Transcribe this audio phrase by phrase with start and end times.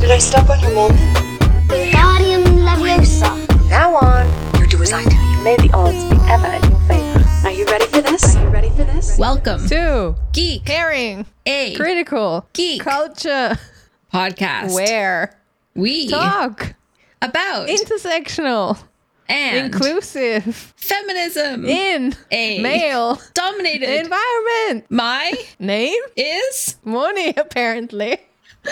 [0.00, 0.98] Did I step on your moment?
[1.68, 3.68] Wingardium Leviosa.
[3.68, 4.26] Now on,
[4.60, 5.14] you do as I do.
[5.16, 7.46] You may the odds be ever in your favor.
[7.46, 8.36] Are you ready for this?
[8.36, 9.18] Are you ready for this?
[9.18, 11.26] Welcome to Geek Herring.
[11.46, 12.46] A Critical.
[12.54, 13.58] Geek Culture.
[14.12, 15.38] podcast Where.
[15.74, 16.74] we Talk.
[17.22, 18.82] about Intersectional.
[19.28, 20.72] and Inclusive.
[20.76, 22.14] feminism In.
[22.30, 23.20] A Male.
[23.34, 24.00] dominated.
[24.04, 24.86] Environment.
[24.90, 26.02] My Name.
[26.16, 28.18] is Moni, apparently.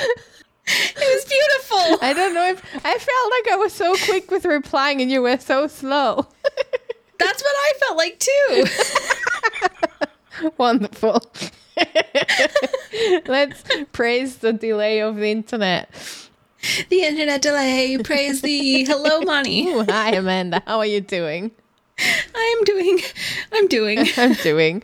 [0.97, 1.99] it was beautiful.
[2.07, 5.23] I don't know if I felt like I was so quick with replying and you
[5.23, 6.27] were so slow.
[7.19, 8.65] That's what I felt like too.
[10.59, 11.23] Wonderful.
[13.27, 15.91] Let's praise the delay of the internet.
[16.91, 17.99] the internet delay.
[17.99, 19.69] Praise the Hello, Moni.
[19.69, 20.63] Ooh, hi, Amanda.
[20.67, 21.51] How are you doing?
[21.99, 23.01] I am doing.
[23.53, 24.07] I'm doing.
[24.17, 24.83] I'm doing.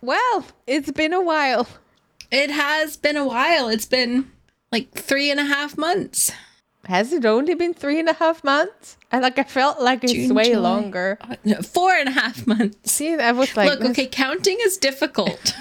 [0.00, 1.66] Well, it's been a while.
[2.30, 3.68] It has been a while.
[3.68, 4.30] It's been
[4.72, 6.32] like three and a half months.
[6.84, 8.96] Has it only been three and a half months?
[9.12, 10.70] I like I felt like it's June, way July.
[10.70, 11.18] longer.
[11.20, 12.90] Uh, no, Four and a half months.
[12.90, 15.54] See, I was like, Look, okay, counting is difficult.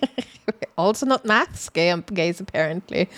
[0.78, 3.08] also not maths game gays apparently.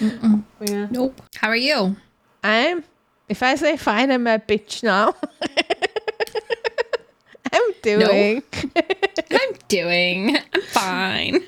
[0.61, 0.89] Yeah.
[0.91, 1.21] nope.
[1.37, 1.97] How are you?
[2.43, 2.85] I'm.
[3.29, 5.15] If I say fine, I'm a bitch now.
[7.53, 8.43] I'm doing.
[9.31, 11.45] I'm doing I'm fine.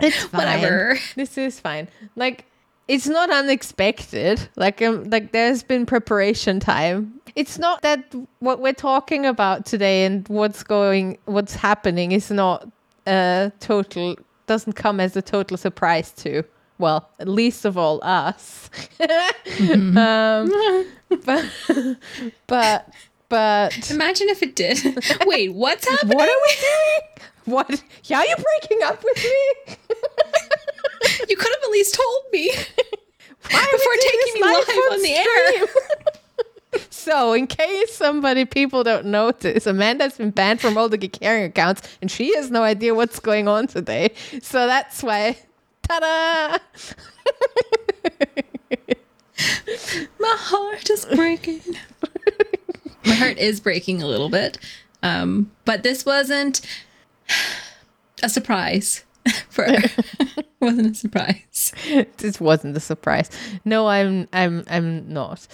[0.00, 0.38] It's fine.
[0.38, 0.98] Whatever.
[1.14, 1.88] This is fine.
[2.14, 2.44] Like
[2.88, 4.48] it's not unexpected.
[4.56, 7.20] Like um, like there's been preparation time.
[7.34, 12.68] It's not that what we're talking about today and what's going what's happening is not
[13.06, 14.16] a total
[14.46, 16.44] doesn't come as a total surprise to
[16.78, 18.70] well, least of all us.
[19.70, 20.52] um,
[21.24, 21.46] but
[22.46, 22.92] but
[23.28, 24.78] but Imagine if it did.
[25.26, 26.16] Wait, what's happening?
[26.16, 27.00] what are we doing?
[27.46, 27.82] What?
[28.04, 29.76] Yeah, you're breaking up with me.
[31.28, 32.50] You could have at least told me
[33.50, 36.80] Why before taking me this live on the air.
[36.90, 41.44] so, in case somebody people don't notice, Amanda's been banned from all the Geek Herring
[41.44, 44.12] accounts, and she has no idea what's going on today.
[44.42, 45.38] So that's why.
[45.82, 46.58] Ta-da!
[50.18, 51.60] My heart is breaking.
[53.04, 54.58] My heart is breaking a little bit.
[55.02, 56.60] Um, but this wasn't
[58.22, 59.04] a surprise
[59.48, 59.66] for
[60.60, 61.72] wasn't a surprise.
[62.18, 63.30] this wasn't a surprise.
[63.64, 65.46] No, I'm I'm I'm not.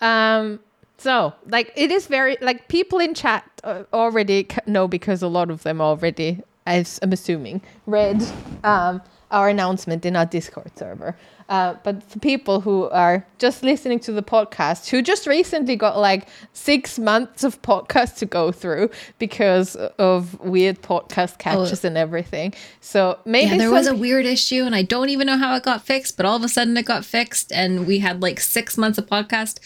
[0.00, 0.60] Um
[1.00, 5.50] so, like it is very like people in chat uh, already know because a lot
[5.50, 8.22] of them already as I'm assuming read
[8.64, 9.00] um
[9.30, 11.16] our announcement in our Discord server.
[11.48, 15.96] Uh, but for people who are just listening to the podcast, who just recently got
[15.98, 22.52] like six months of podcast to go through because of weird podcast catches and everything.
[22.80, 25.62] So maybe Yeah, there was a weird issue, and I don't even know how it
[25.62, 26.16] got fixed.
[26.18, 29.06] But all of a sudden, it got fixed, and we had like six months of
[29.06, 29.58] podcast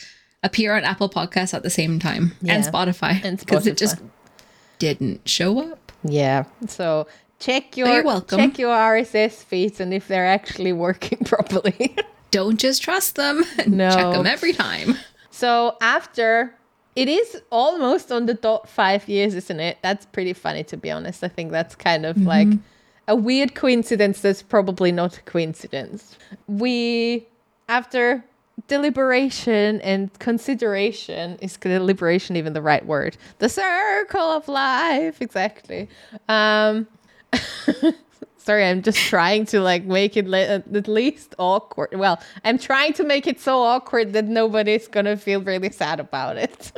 [0.45, 2.71] appear on Apple Podcasts at the same time and Yeah.
[2.71, 3.97] Spotify, And because it just
[4.79, 5.91] didn't show up.
[6.05, 6.45] Yeah.
[6.67, 7.07] So
[7.43, 8.39] check your you're welcome.
[8.39, 11.97] check your RSS feeds and if they're actually working properly.
[12.31, 13.45] Don't just trust them.
[13.67, 13.91] No.
[13.91, 14.97] Check them every time.
[15.31, 16.55] so after
[16.95, 19.79] it is almost on the dot five years, isn't it?
[19.83, 21.25] That's pretty funny to be honest.
[21.25, 22.49] I think that's kind of like
[23.09, 26.17] a weird coincidence that's probably not a coincidence.
[26.47, 27.27] We
[27.69, 28.25] after
[28.69, 35.89] deliberation and consideration is deliberation even the right word the circle of life exactly
[36.29, 36.87] um
[38.37, 42.59] sorry i'm just trying to like make it le- uh, at least awkward well i'm
[42.59, 46.73] trying to make it so awkward that nobody's gonna feel really sad about it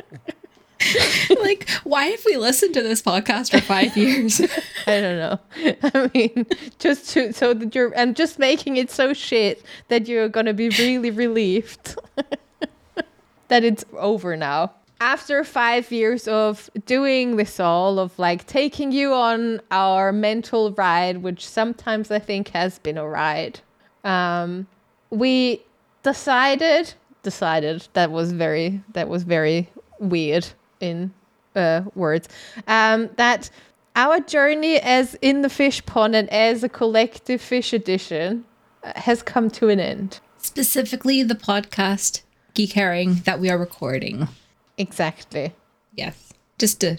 [1.40, 4.40] like, why have we listened to this podcast for five years?
[4.87, 5.38] I don't know.
[5.82, 6.46] I mean,
[6.78, 10.69] just to so that you're, I'm just making it so shit that you're gonna be
[10.70, 11.96] really relieved
[13.49, 14.73] that it's over now.
[15.00, 21.19] After five years of doing this all, of like taking you on our mental ride,
[21.19, 23.61] which sometimes I think has been a ride,
[24.05, 24.67] um,
[25.11, 25.62] we
[26.02, 29.69] decided decided that was very that was very
[29.99, 30.46] weird
[30.81, 31.12] in
[31.56, 32.29] uh, words
[32.69, 33.49] um, that
[33.97, 38.44] our journey as in the fish pond and as a collective fish edition
[38.82, 42.20] uh, has come to an end Specifically, the podcast
[42.52, 44.29] Geek Herring that we are recording.
[44.79, 45.53] Exactly.
[45.94, 46.32] Yes.
[46.59, 46.99] Just to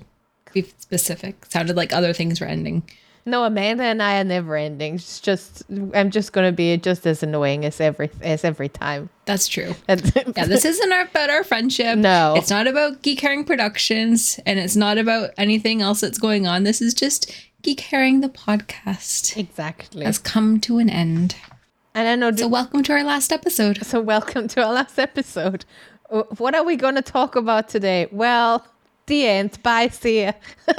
[0.54, 1.46] be specific.
[1.46, 2.84] Sounded like other things were ending.
[3.28, 4.96] No, Amanda and I are never ending.
[4.96, 5.64] It's just
[5.96, 9.10] I'm just gonna be just as annoying as every as every time.
[9.26, 9.74] That's true.
[9.90, 11.98] Yeah, this isn't about our friendship.
[11.98, 12.36] No.
[12.38, 16.64] It's not about Geek Herring Productions, and it's not about anything else that's going on.
[16.64, 17.32] This is just
[17.64, 20.06] Geek Herring, the podcast, exactly.
[20.06, 21.36] has come to an end.
[21.96, 22.36] And I know.
[22.36, 23.84] So, welcome to our last episode.
[23.84, 25.66] So, welcome to our last episode.
[26.10, 28.08] Uh, What are we going to talk about today?
[28.12, 28.66] Well,
[29.08, 29.62] the end.
[29.64, 29.90] Bye.
[29.90, 30.32] See ya.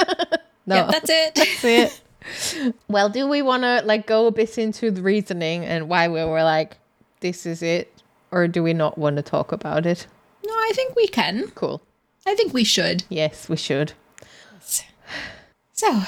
[0.66, 1.34] no, Yeah, that's it.
[1.62, 2.74] that's it.
[2.88, 6.24] well, do we want to like go a bit into the reasoning and why we
[6.24, 6.76] were like,
[7.20, 7.92] this is it,
[8.30, 10.06] or do we not want to talk about it?
[10.44, 11.50] no, I think we can.
[11.54, 11.80] Cool.
[12.26, 13.04] I think we should.
[13.08, 13.92] Yes, we should.
[15.72, 16.02] So,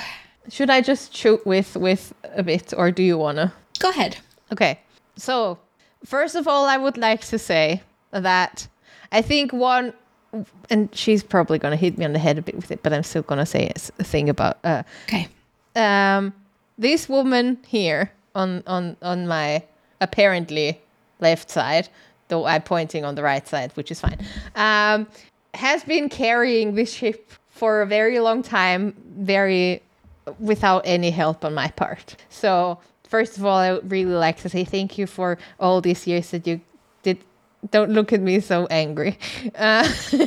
[0.49, 3.53] Should I just shoot with with a bit, or do you wanna?
[3.81, 4.17] go ahead.
[4.51, 4.81] Okay.
[5.17, 5.59] So,
[6.07, 8.67] first of all, I would like to say that
[9.13, 9.93] I think one,
[10.71, 12.93] and she's probably going to hit me on the head a bit with it, but
[12.93, 15.29] I'm still going to say a thing about uh, Okay.
[15.77, 16.33] um,
[16.77, 19.63] this woman here on on on my
[20.01, 20.81] apparently
[21.21, 21.89] left side,
[22.29, 24.19] though I'm pointing on the right side, which is fine,
[24.55, 25.07] um,
[25.55, 29.83] has been carrying this ship for a very long time, very
[30.39, 32.15] without any help on my part.
[32.29, 32.79] So
[33.09, 36.31] first of all, I would really like to say thank you for all these years
[36.31, 36.61] that you
[37.03, 37.19] did.
[37.71, 39.19] Don't look at me so angry.
[39.55, 39.89] Uh,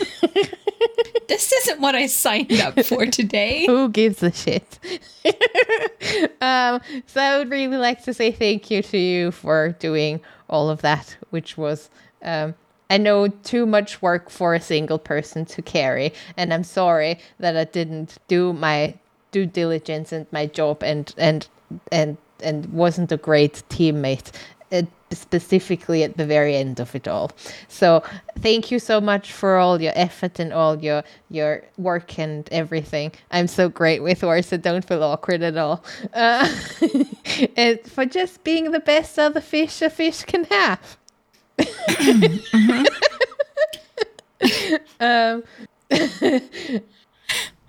[1.31, 3.65] This isn't what I signed up for today.
[3.67, 4.79] Who gives a shit?
[6.41, 10.69] um, so I would really like to say thank you to you for doing all
[10.69, 11.89] of that, which was,
[12.21, 12.53] um,
[12.89, 16.13] I know, too much work for a single person to carry.
[16.35, 18.95] And I'm sorry that I didn't do my
[19.31, 21.47] due diligence and my job and, and,
[21.93, 24.31] and, and wasn't a great teammate.
[24.73, 24.81] uh,
[25.11, 27.31] specifically at the very end of it all.
[27.67, 28.03] So
[28.39, 33.11] thank you so much for all your effort and all your your work and everything.
[33.31, 35.83] I'm so great with words, so don't feel awkward at all.
[36.13, 36.47] Uh,
[37.57, 40.97] and for just being the best other fish a fish can have.
[44.99, 45.43] um,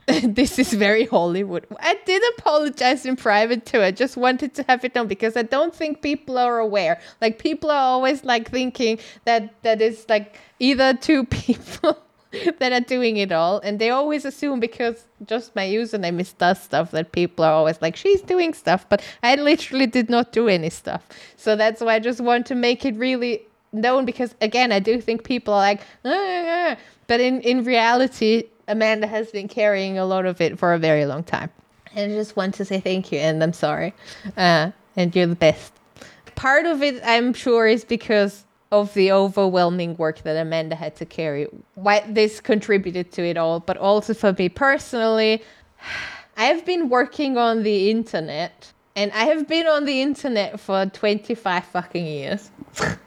[0.25, 1.66] this is very Hollywood.
[1.78, 3.81] I did apologize in private too.
[3.81, 7.00] I just wanted to have it done because I don't think people are aware.
[7.20, 11.99] Like people are always like thinking that that is like either two people
[12.58, 16.60] that are doing it all, and they always assume because just my username is does
[16.60, 20.48] stuff that people are always like she's doing stuff, but I literally did not do
[20.48, 21.06] any stuff.
[21.37, 25.00] So that's why I just want to make it really known because again, I do
[25.00, 26.76] think people are like, "Ah, ah, ah."
[27.06, 31.04] but in in reality, Amanda has been carrying a lot of it for a very
[31.04, 31.50] long time.
[31.94, 33.92] And I just want to say thank you and I'm sorry.
[34.36, 35.72] Uh, and you're the best.
[36.34, 41.04] Part of it, I'm sure, is because of the overwhelming work that Amanda had to
[41.04, 41.46] carry.
[41.74, 45.42] Why this contributed to it all, but also for me personally,
[46.38, 50.86] I have been working on the internet and I have been on the internet for
[50.86, 52.50] 25 fucking years.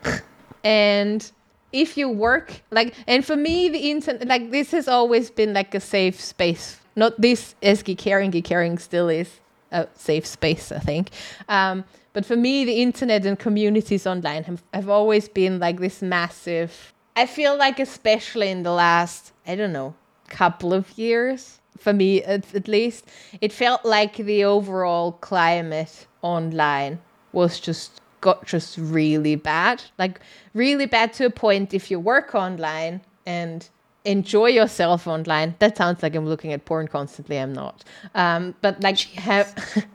[0.64, 1.32] and
[1.76, 5.76] if you work like and for me the internet like this has always been like
[5.76, 6.80] a safe space.
[6.96, 9.30] Not this as Herring Geek Herring still is
[9.72, 11.10] a safe space i think.
[11.50, 11.84] Um,
[12.14, 16.94] but for me the internet and communities online have, have always been like this massive
[17.16, 19.94] i feel like especially in the last i don't know
[20.30, 23.06] couple of years for me at, at least
[23.42, 27.00] it felt like the overall climate online
[27.32, 30.20] was just got just really bad like
[30.56, 33.70] really bad to a point if you work online and
[34.04, 35.56] enjoy yourself online.
[35.60, 37.84] That sounds like i'm looking at porn constantly i'm not.
[38.16, 39.48] Um but like have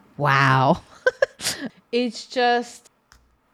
[0.17, 0.81] wow.
[1.93, 2.89] It's just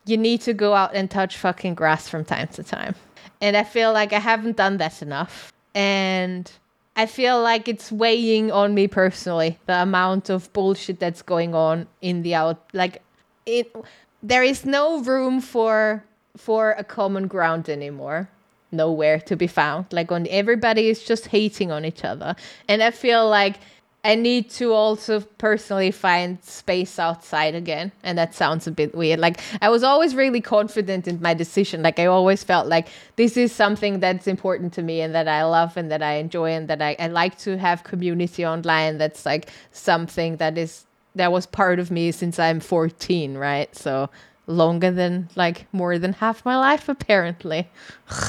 [0.05, 2.95] you need to go out and touch fucking grass from time to time.
[3.41, 5.53] And i feel like i haven't done that enough.
[5.75, 6.51] And
[6.99, 11.87] I feel like it's weighing on me personally the amount of bullshit that's going on
[12.01, 13.03] in the out like
[13.45, 13.75] it
[14.23, 16.05] there is no room for
[16.37, 18.29] for a common ground anymore.
[18.73, 19.87] Nowhere to be found.
[19.93, 22.37] Like on everybody is just hating on each other.
[22.69, 23.57] And i feel like
[24.05, 27.93] i need to also personally find space outside again.
[28.03, 29.21] And that sounds a bit weird.
[29.21, 31.83] Like i was always really confident in my decision.
[31.83, 35.45] Like i always felt like this is something that's important to me and that i
[35.45, 39.25] love and that i enjoy and that i, I like to have community online that's
[39.25, 43.75] like something that is that was part of me since I'm 14, right?
[43.75, 44.09] So
[44.47, 47.69] longer than like more than half my life apparently.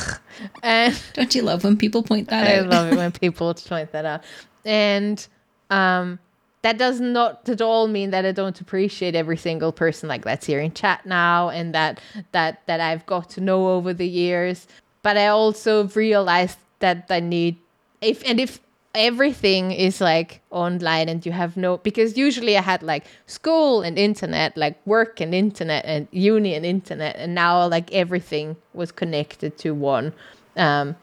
[0.64, 2.66] and Don't you love when people point that I out?
[2.66, 4.24] I love it when people point that out.
[4.66, 5.26] And
[5.70, 6.20] um
[6.64, 10.46] that does not at all mean that I don't appreciate every single person like that's
[10.46, 12.02] here in chat now and that
[12.32, 14.68] that that I've got to know over the years.
[15.04, 17.58] But I also realized that I need
[18.02, 18.60] if and if
[18.98, 23.98] everything is like online and you have no because usually I had like school and
[23.98, 29.58] internet, like work and internet and uni and internet, and now like everything was connected
[29.60, 30.14] to one.
[30.56, 30.96] Um,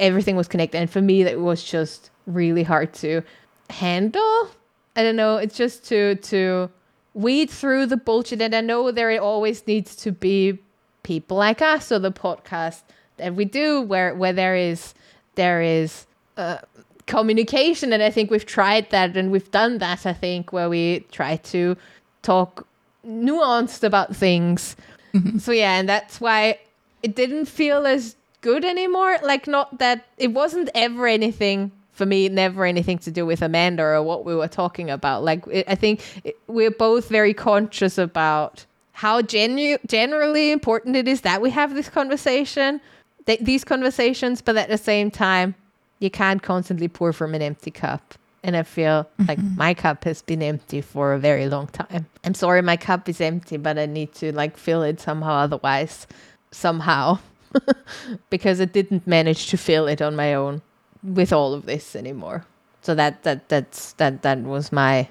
[0.00, 3.22] everything was connected, and for me that was just really hard to
[3.70, 4.50] handle.
[4.96, 5.36] I don't know.
[5.36, 6.70] It's just to to
[7.14, 10.58] weed through the bullshit, and I know there always needs to be
[11.02, 12.82] people like us or the podcast
[13.18, 14.94] that we do where where there is
[15.36, 16.58] there is uh,
[17.06, 21.06] communication and i think we've tried that and we've done that i think where we
[21.12, 21.76] try to
[22.22, 22.66] talk
[23.06, 24.76] nuanced about things.
[25.14, 25.38] Mm-hmm.
[25.38, 26.58] So yeah and that's why
[27.02, 29.16] it didn't feel as good anymore.
[29.22, 33.82] Like not that it wasn't ever anything for me never anything to do with amanda
[33.82, 35.24] or what we were talking about.
[35.24, 41.06] Like it, i think it, we're both very conscious about how genu- generally important it
[41.06, 42.80] is that we have this conversation
[43.26, 45.54] th- these conversations but at the same time
[45.98, 48.14] you can't constantly pour from an empty cup.
[48.42, 49.56] And i feel like mm-hmm.
[49.56, 52.06] my cup has been empty for a very long time.
[52.22, 56.06] I'm sorry my cup is empty but i need to like fill it somehow otherwise
[56.50, 57.18] somehow.
[58.30, 60.62] Because i didn't manage to fill it on my own
[61.02, 62.46] with all of this anymore.
[62.82, 65.08] So that that that's that that was my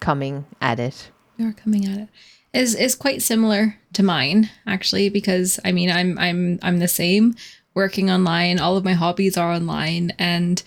[0.00, 1.10] coming at it.
[1.38, 2.08] You're coming at it
[2.56, 7.34] is is quite similar to mine actually because I mean I'm I'm I'm the same
[7.76, 8.58] working online.
[8.58, 10.12] All of my hobbies are online.
[10.18, 10.60] And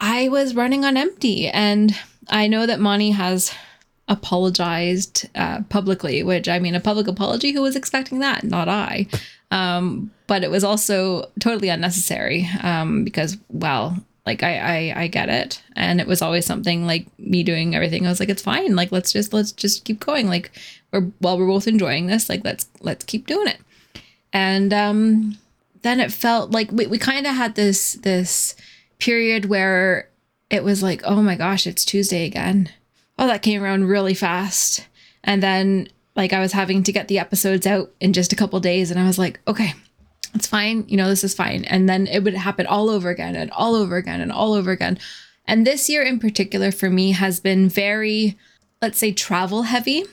[0.00, 1.48] I was running on empty.
[1.48, 3.54] And I know that Moni has
[4.08, 7.52] apologized uh, publicly which I mean a public apology?
[7.52, 8.44] Who was expecting that?
[8.44, 9.06] Not I.
[9.52, 13.96] Um, but it was also totally unnecessary um, because well
[14.26, 15.62] like I, I i get it.
[15.76, 18.04] And it was always something like me doing everything.
[18.04, 18.74] I was like it's fine.
[18.74, 20.26] Like let's just let's just keep going.
[20.26, 20.50] Like
[20.92, 23.60] we're while we're both enjoying this like let's let's keep doing it.
[24.32, 25.38] And um
[25.86, 28.54] then it felt like we, we kind of had this this
[28.98, 30.08] period where
[30.50, 32.70] it was like oh my gosh it's tuesday again.
[33.18, 34.86] Oh that came around really fast.
[35.24, 38.58] And then like i was having to get the episodes out in just a couple
[38.58, 39.74] days and i was like okay
[40.36, 40.84] it's fine.
[40.86, 41.64] You know this is fine.
[41.64, 44.70] And then it would happen all over again and all over again and all over
[44.70, 44.98] again.
[45.46, 48.36] And this year in particular for me has been very
[48.82, 50.04] let's say travel heavy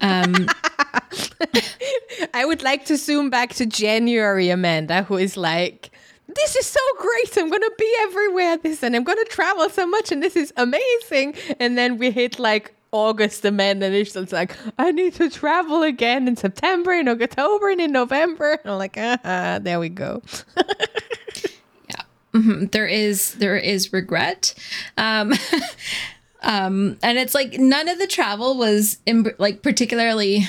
[0.00, 0.46] um
[2.34, 5.90] I would like to zoom back to January, Amanda, who is like,
[6.26, 7.36] this is so great.
[7.36, 10.36] I'm going to be everywhere this and I'm going to travel so much and this
[10.36, 11.34] is amazing.
[11.58, 16.26] And then we hit like August, Amanda, and it's like, I need to travel again
[16.26, 18.52] in September, in October, and in November.
[18.52, 20.22] And I'm like, ah, there we go.
[21.88, 22.66] Yeah.
[22.72, 24.54] There is there is regret
[24.98, 25.32] um
[26.42, 30.46] um and it's like none of the travel was in, like particularly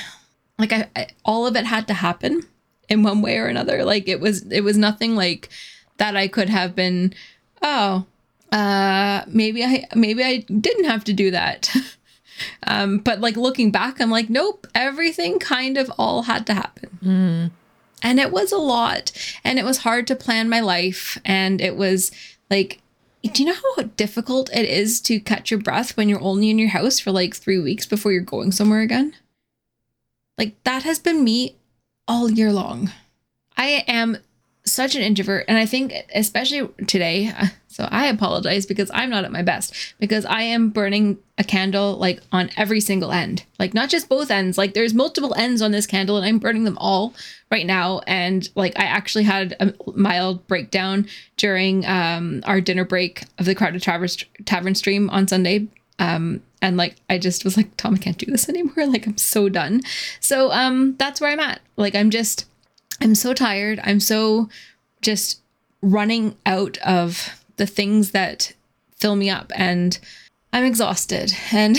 [0.58, 2.44] like I, I all of it had to happen
[2.90, 3.84] in one way or another.
[3.86, 5.50] Like it was it was nothing like
[5.98, 7.14] that i could have been
[7.62, 8.06] oh
[8.52, 11.74] uh maybe i maybe i didn't have to do that.
[12.64, 17.52] Um but like looking back i'm like nope everything kind of all had to happen.
[18.02, 19.12] And it was a lot.
[19.44, 21.18] And it was hard to plan my life.
[21.26, 22.12] And it was
[22.50, 22.82] like
[23.24, 26.60] do you know how difficult it is to catch your breath when you're only in
[26.60, 29.14] your house for like three weeks before you're going somewhere again?
[30.38, 31.58] Like that has been me
[32.08, 32.92] all year long.
[33.58, 34.18] I am
[34.72, 37.32] such an introvert and i think especially today
[37.68, 41.96] so i apologize because i'm not at my best because i am burning a candle
[41.96, 43.46] like on every single end.
[43.58, 46.66] Like not just both ends like there's multiple ends on this candle and i'm burning
[46.66, 47.14] them all
[47.50, 48.02] right now.
[48.06, 51.08] And like i actually had a mild breakdown
[51.38, 54.10] during um our dinner break of the crowded tavern,
[54.46, 55.68] tavern stream on sunday.
[55.98, 58.74] Um and like i just was like tom i can't do this anymore.
[58.88, 59.82] Like i'm so done.
[60.20, 61.62] So um that's where i'm at.
[61.78, 62.49] Like i'm just
[63.02, 63.80] I'm so tired.
[63.84, 64.50] I'm so
[65.02, 65.40] just
[65.82, 68.54] running out of the things that
[68.98, 69.98] fill me up and
[70.52, 71.34] I'm exhausted.
[71.52, 71.78] And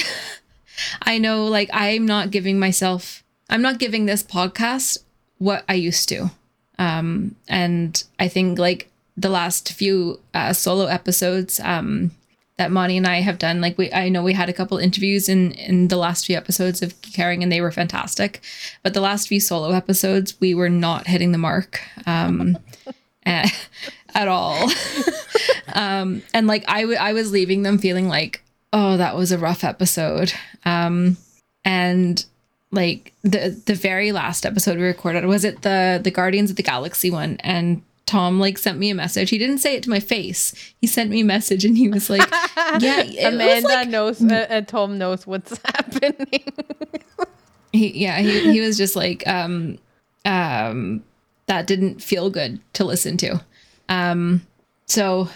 [1.02, 4.98] I know like I'm not giving myself I'm not giving this podcast
[5.38, 6.30] what I used to.
[6.78, 12.12] Um and I think like the last few uh, solo episodes um
[12.60, 13.62] that Moni and I have done.
[13.62, 16.82] Like we, I know we had a couple interviews in in the last few episodes
[16.82, 18.42] of Herring, and they were fantastic.
[18.82, 22.58] But the last few solo episodes, we were not hitting the mark um,
[23.24, 23.68] at,
[24.14, 24.70] at all.
[25.74, 28.42] um, and like I, w- I was leaving them feeling like,
[28.74, 30.34] oh, that was a rough episode.
[30.66, 31.16] Um,
[31.64, 32.22] and
[32.72, 36.62] like the the very last episode we recorded was it the the Guardians of the
[36.62, 39.30] Galaxy one, and Tom like sent me a message.
[39.30, 40.52] He didn't say it to my face.
[40.80, 42.28] He sent me a message and he was like,
[42.80, 46.42] "Yeah, Amanda like- knows, uh, uh, Tom knows what's happening.
[47.72, 49.78] he yeah he, he was just like um
[50.24, 51.02] um
[51.46, 53.40] that didn't feel good to listen to
[53.88, 54.44] um
[54.86, 55.28] so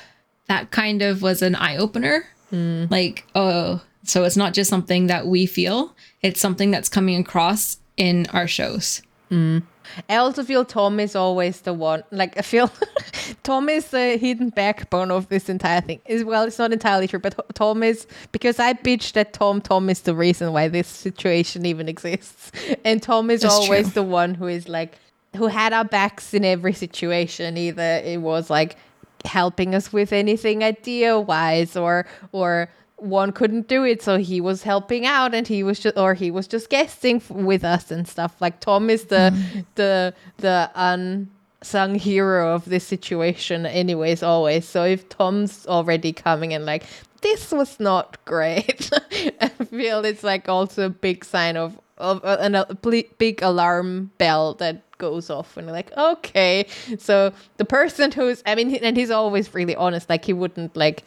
[0.49, 2.27] that kind of was an eye-opener
[2.91, 7.79] like oh so it's not just something that we feel it's something that's coming across
[7.97, 9.01] in our shows
[10.09, 12.05] I also feel Tom is always the one.
[12.11, 12.71] Like I feel
[13.43, 16.01] Tom is the hidden backbone of this entire thing.
[16.07, 19.61] Is well, it's not entirely true, but Tom is because I bitched at Tom.
[19.61, 22.53] Tom is the reason why this situation even exists,
[22.85, 24.03] and Tom is That's always true.
[24.03, 24.99] the one who is like
[25.37, 27.57] who had our backs in every situation.
[27.57, 28.77] Either it was like
[29.25, 34.63] helping us with anything idea wise, or or one couldn't do it so he was
[34.63, 38.07] helping out and he was just or he was just guesting f- with us and
[38.09, 38.35] stuff.
[38.41, 39.37] Like tom is the
[39.75, 44.67] the the unsung hero of this situation anyways always.
[44.67, 46.85] So if tom's already coming and like
[47.21, 48.91] this was not great
[49.41, 53.41] i feel it's like also a big sign of of uh, an, a ble- big
[53.41, 56.67] alarm bell that goes off and like okay.
[56.99, 61.03] So the person who's i mean and he's always really honest like he wouldn't like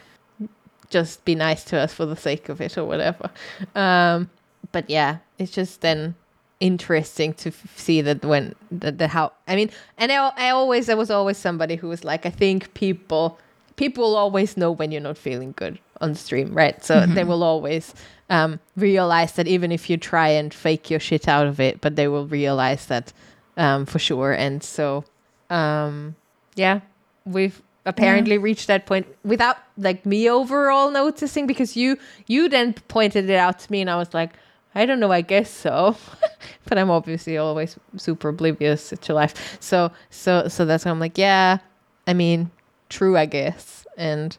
[0.90, 3.30] just be nice to us for the sake of it or whatever.
[3.76, 4.30] Um,
[4.72, 6.16] but yeah, it's just then
[6.60, 10.88] interesting to f- see that when the, the how I mean, and I, I always
[10.88, 13.40] there was always somebody who was like, I think people
[13.76, 16.84] people always know when you're not feeling good on stream, right?
[16.84, 17.94] So they will always
[18.30, 21.96] um, realize that even if you try and fake your shit out of it, but
[21.96, 23.14] they will realize that
[23.56, 24.34] um, for sure.
[24.34, 25.06] And so,
[25.50, 26.16] um,
[26.56, 26.82] yeah,
[27.26, 33.30] we've apparently reached that point without like me overall noticing because you you then pointed
[33.30, 34.34] it out to me and I was like,
[34.76, 35.96] I don't know, I guess so.
[36.66, 39.58] but I'm obviously always super oblivious to life.
[39.60, 41.60] So so so that's why I'm like, yeah,
[42.06, 42.52] I mean,
[42.90, 43.88] true, I guess.
[43.98, 44.38] And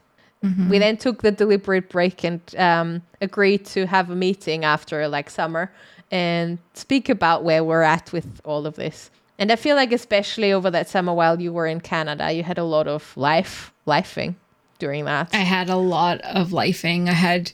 [0.70, 5.30] we then took the deliberate break and um, agreed to have a meeting after like
[5.30, 5.72] summer
[6.12, 9.10] and speak about where we're at with all of this.
[9.38, 12.58] And I feel like especially over that summer while you were in Canada, you had
[12.58, 14.34] a lot of life lifing
[14.78, 15.30] during that.
[15.32, 17.08] I had a lot of lifing.
[17.08, 17.52] I had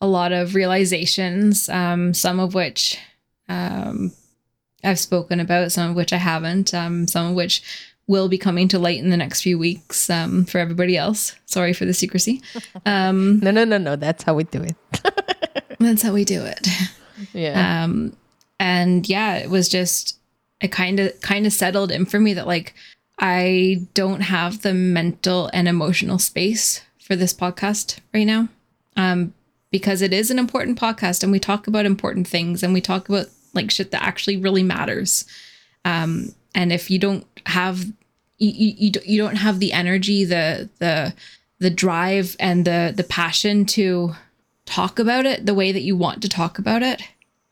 [0.00, 2.98] a lot of realizations, um, some of which
[3.48, 4.12] um,
[4.82, 7.62] I've spoken about, some of which I haven't, um, some of which
[8.06, 11.34] will be coming to light in the next few weeks um, for everybody else.
[11.46, 12.40] Sorry for the secrecy.
[12.86, 13.96] Um, No, no, no, no.
[13.96, 14.76] That's how we do it.
[15.80, 16.66] that's how we do it.
[17.32, 17.84] Yeah.
[17.84, 18.14] um
[18.60, 20.15] and yeah it was just
[20.60, 22.74] it kind of kind of settled in for me that like
[23.18, 28.48] i don't have the mental and emotional space for this podcast right now
[28.96, 29.32] um
[29.70, 33.08] because it is an important podcast and we talk about important things and we talk
[33.08, 35.24] about like shit that actually really matters.
[35.84, 37.84] Um and if you don't have
[38.38, 41.14] you, you, you don't- have the energy the the
[41.58, 44.14] the drive and the the passion to
[44.66, 47.02] talk about it the way that you want to talk about it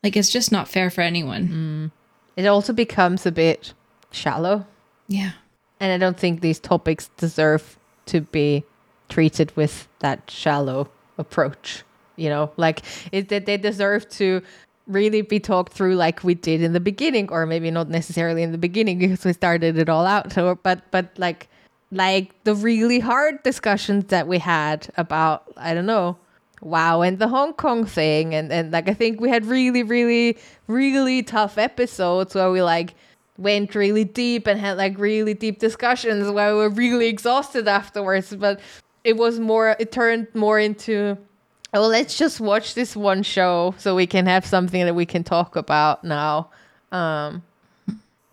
[0.03, 1.91] like it's just not fair for anyone
[2.35, 3.73] it also becomes a bit
[4.11, 4.65] shallow.
[5.07, 5.31] yeah
[5.79, 8.63] And I don't think these topics deserve to be
[9.09, 11.83] treated with that shallow approach.
[12.15, 14.41] You know, like it that they deserve to
[14.87, 18.51] really be talked through like we did in the beginning, or maybe not necessarily in
[18.51, 20.31] the beginning because we started it all out.
[20.31, 21.49] So, but but like
[21.91, 26.17] like the really hard discussions that we had about I don't know
[26.65, 30.35] wow and the hong kong thing and and like i think we had really really
[30.67, 32.95] really tough episodes where we like
[33.37, 38.35] went really deep and had like really deep discussions where we were really exhausted afterwards
[38.35, 38.59] but
[39.03, 41.15] it was more it turned more into
[41.75, 45.23] oh let's just watch this one show so we can have something that we can
[45.23, 46.49] talk about now
[46.91, 47.43] um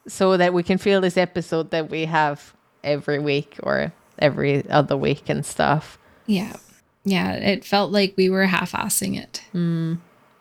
[0.08, 4.96] so that we can feel this episode that we have every week or every other
[4.96, 5.96] week and stuff.
[6.26, 6.56] Yeah
[7.04, 9.42] yeah it felt like we were half-assing it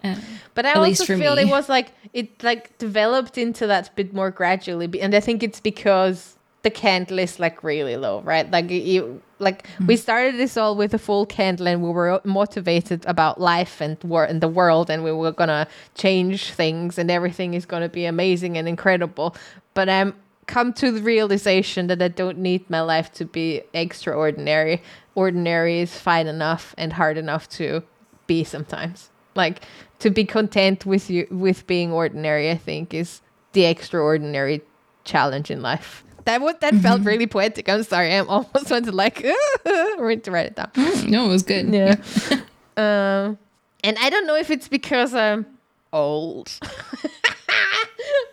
[0.04, 0.16] Uh,
[0.56, 1.44] But I also feel me.
[1.44, 5.62] it was like it like developed into that bit more gradually, and I think it's
[5.62, 8.50] because the candle is like really low, right?
[8.52, 9.88] Like you, like Mm-hmm.
[9.88, 13.98] we started this all with a full candle, and we were motivated about life and
[14.04, 18.06] war and the world, and we were gonna change things, and everything is gonna be
[18.06, 19.36] amazing and incredible.
[19.74, 20.14] But I'm
[20.52, 24.84] come to the realization that I don't need my life to be extraordinary.
[25.16, 27.84] Ordinary is fine enough and hard enough to
[28.28, 29.10] be sometimes.
[29.34, 29.62] Like
[30.00, 33.22] to be content with you with being ordinary, I think is
[33.54, 34.62] the extraordinary
[35.06, 36.04] challenge in life.
[36.26, 37.70] That would that felt really poetic.
[37.70, 39.24] I'm sorry, I'm almost want to like
[39.66, 40.72] want to write it down.
[41.10, 41.96] no it was good Yeah.
[42.78, 43.38] um,
[43.84, 45.46] and I don't know if it's because I'm
[45.94, 46.52] old.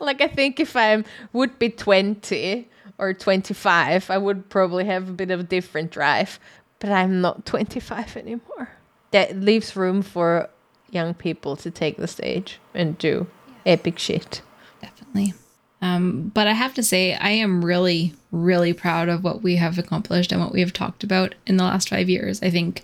[0.01, 5.13] Like I think if I would be 20 or 25, I would probably have a
[5.13, 6.39] bit of a different drive.
[6.81, 8.71] But I'm not 25 anymore.
[9.11, 10.49] That leaves room for
[10.91, 13.27] young people to take the stage and do
[13.67, 14.43] epic shit.
[14.81, 15.35] definitely.
[15.81, 19.79] Um, but I have to say, I am really, really proud of what we have
[19.79, 22.43] accomplished and what we have talked about in the last five years.
[22.43, 22.83] I think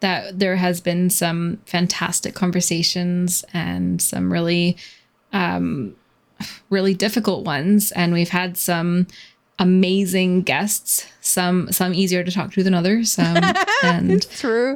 [0.00, 4.76] that there has been some fantastic conversations and some really,
[5.32, 5.94] um,
[6.70, 9.06] really difficult ones, and we've had some
[9.58, 11.06] amazing guests.
[11.20, 13.18] Some some easier to talk to than others.
[13.18, 13.38] Um,
[13.82, 14.74] and True.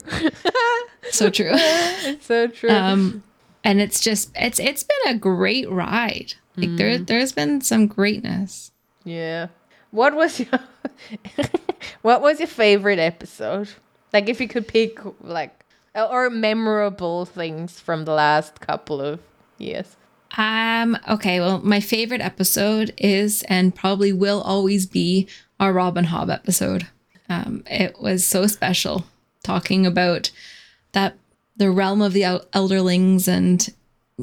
[1.10, 1.56] so true.
[2.20, 2.70] so true.
[2.70, 3.22] um
[3.64, 8.70] and it's just it's it's been a great ride like there there's been some greatness
[9.06, 9.46] yeah.
[9.92, 10.48] What was your
[12.02, 13.68] What was your favorite episode?
[14.12, 19.20] Like if you could pick like or memorable things from the last couple of
[19.58, 19.96] years.
[20.36, 25.28] Um okay well my favorite episode is and probably will always be
[25.60, 26.86] our robin hobb episode.
[27.28, 29.04] Um it was so special
[29.42, 30.30] talking about
[30.92, 31.16] that
[31.56, 33.72] the realm of the elderlings and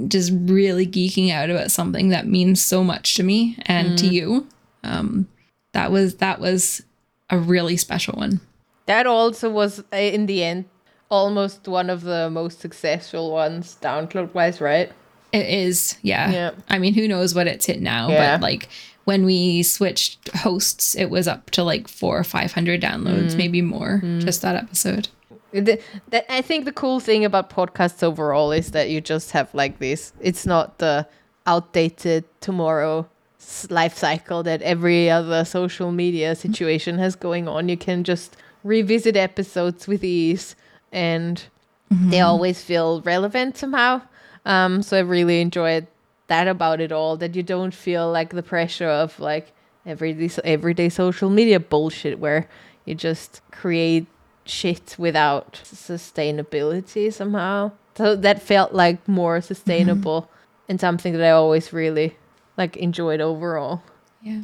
[0.08, 4.48] just really geeking out about something that means so much to me and to you.
[4.84, 5.28] Um
[5.72, 6.84] that was that was
[7.30, 8.40] a really special one.
[8.86, 10.66] That also was uh, in the end
[11.10, 14.92] almost one of the most successful ones download wise, right?
[15.34, 16.32] It is, yeah.
[16.32, 16.52] Yeah.
[16.70, 18.08] I mean, who knows what it's hit now?
[18.10, 18.38] Yeah.
[18.38, 18.70] But like
[19.06, 23.38] when we switched hosts, it was up to like four or five hundred downloads, mm.
[23.38, 24.00] maybe more.
[24.04, 24.22] Mm.
[24.22, 25.10] Just that episode.
[25.52, 29.54] The, that, I think the cool thing about podcasts overall is that you just have
[29.54, 30.14] like this.
[30.22, 31.08] It's not the
[31.46, 33.10] outdated tomorrow
[33.70, 36.38] life cycle that every other social media mm.
[36.38, 37.70] situation has going on.
[37.70, 40.56] You can just revisit episodes with ease,
[40.92, 41.44] and
[41.90, 42.26] they mm-hmm.
[42.26, 44.02] always feel relevant somehow.
[44.46, 45.88] Um, so I really enjoyed
[46.28, 47.18] that about it all.
[47.18, 49.52] That you don't feel like the pressure of like
[49.86, 52.48] everyday everyday social media bullshit where
[52.86, 54.08] you just create
[54.46, 57.72] shit without sustainability somehow.
[57.96, 60.30] So that felt like more sustainable
[60.68, 62.18] and something that I always really
[62.58, 63.84] like enjoyed overall.
[64.22, 64.42] Yeah.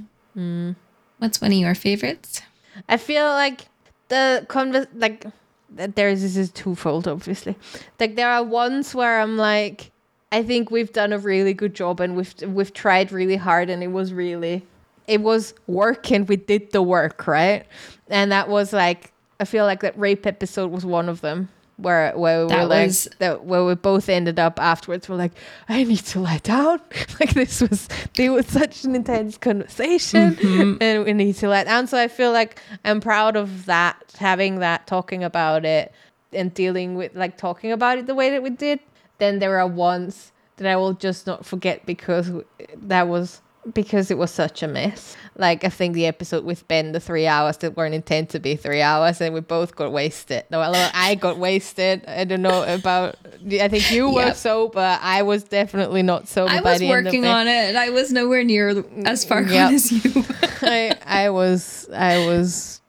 [1.18, 2.42] What's one of your favorites?
[2.88, 3.68] I feel like
[4.08, 5.26] the convers like
[5.72, 7.56] that this is twofold obviously.
[8.00, 9.92] Like there are ones where I'm like
[10.32, 13.84] I think we've done a really good job and we've we've tried really hard and
[13.84, 14.66] it was really
[15.08, 17.66] it was work and we did the work, right?
[18.10, 22.12] And that was like I feel like that rape episode was one of them where
[22.18, 25.32] where we That were like was- that where we both ended up afterwards we're like
[25.68, 26.82] I need to lie down.
[27.20, 30.78] Like this was there was such an intense conversation mm-hmm.
[30.82, 31.88] and we need to let down.
[31.88, 35.92] So I feel like I'm proud of that having that talking about it
[36.32, 38.80] and dealing with like talking about it the way that we did.
[39.18, 42.32] Then there are ones that I will just not forget because
[42.76, 43.42] that was
[43.74, 45.16] because it was such a mess.
[45.38, 48.56] Like I think the episode with Ben, the three hours that weren't intended to be
[48.56, 50.44] three hours, and we both got wasted.
[50.52, 52.04] No, well, I got wasted.
[52.08, 53.16] I don't know about.
[53.52, 54.36] I think you were Yep.
[54.36, 55.00] sober.
[55.02, 56.52] I was definitely not sober.
[56.52, 59.42] I was the end of working on it and I was nowhere near as far
[59.42, 59.50] Yep.
[59.50, 60.26] gone as you.
[60.62, 62.82] I I was I was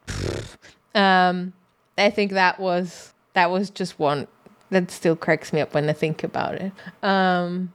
[0.95, 1.53] um
[1.97, 4.27] I think that was that was just one
[4.71, 6.73] that still cracks me up when I think about it.
[7.03, 7.73] Um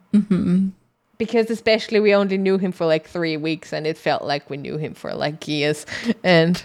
[1.17, 4.57] because especially we only knew him for like 3 weeks and it felt like we
[4.57, 5.85] knew him for like years
[6.23, 6.63] and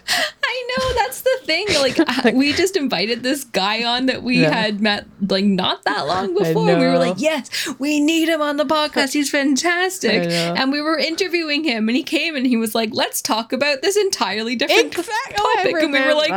[0.52, 1.66] I know that's the thing.
[1.80, 4.50] Like uh, we just invited this guy on that we Yeah.
[4.52, 6.64] had met like not that long before.
[6.64, 9.12] We were like, yes, we need him on the podcast.
[9.12, 10.28] He's fantastic.
[10.28, 13.82] And we were interviewing him, and he came and he was like, let's talk about
[13.82, 15.36] this entirely different Exactly.
[15.36, 15.74] topic.
[15.82, 16.32] And we were like,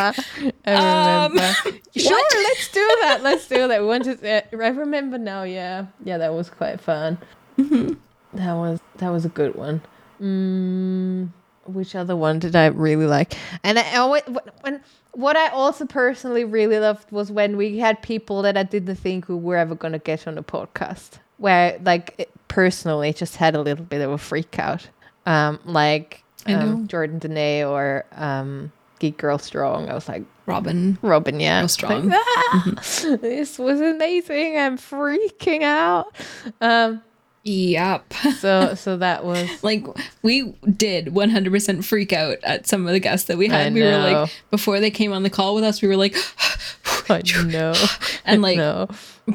[0.68, 1.38] um,
[1.96, 3.20] sure, let's do that.
[3.24, 3.82] Let's do that.
[3.82, 4.24] We wanted.
[4.24, 5.42] Uh, I remember now.
[5.44, 7.18] Yeah, yeah, that was quite fun.
[7.58, 7.94] Mm-hmm.
[8.38, 9.82] That was that was a good one.
[10.22, 11.30] Mm,
[11.66, 13.34] which other one did I really like?
[13.64, 14.24] And I always
[14.62, 18.96] when what I also personally really loved was when we had people that I didn't
[18.96, 21.20] think we were ever gonna get on the podcast.
[21.38, 24.88] Where like it, personally just had a little bit of a freak out.
[25.26, 29.90] Um, like um, Jordan Dene or um, Geek Girl Strong.
[29.90, 30.98] I was like, Robin.
[31.02, 31.62] Robin, yeah.
[31.62, 32.10] Girl Strong.
[32.10, 32.74] Like, "Ah,
[33.22, 34.58] This was amazing.
[34.58, 36.14] I'm freaking out.
[36.62, 37.02] Um,
[37.44, 38.14] Yep.
[38.40, 39.86] so so that was like
[40.22, 43.74] we did 100% freak out at some of the guests that we I had.
[43.74, 46.16] We were like before they came on the call with us, we were like
[47.10, 47.74] I know.
[48.26, 48.58] and like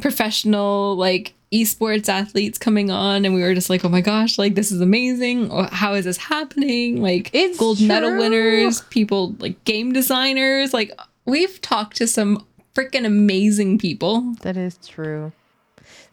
[0.00, 4.54] professional like esports athletes coming on and we were just like oh my gosh like
[4.54, 9.92] this is amazing how is this happening like It's gold medal winners people like game
[9.92, 10.92] designers like
[11.24, 12.44] we've talked to some
[12.74, 15.32] freaking amazing people That is true.